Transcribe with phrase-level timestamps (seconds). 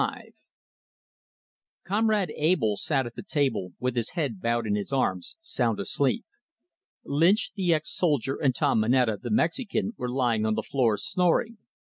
[0.01, 0.31] LV
[1.83, 6.25] Comrade Abell sat at the table, with his head bowed in his arms, sound asleep.
[7.05, 11.59] Lynch, the ex soldier, and Tom Moneta, the Mexican, were lying on the floor snoring.